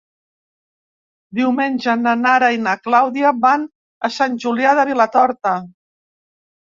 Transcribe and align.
Diumenge 1.39 1.93
na 2.05 2.15
Nara 2.23 2.49
i 2.57 2.59
na 2.67 2.75
Clàudia 2.87 3.35
van 3.47 3.67
a 4.09 4.15
Sant 4.17 4.41
Julià 4.47 4.73
de 4.81 4.87
Vilatorta. 4.93 5.55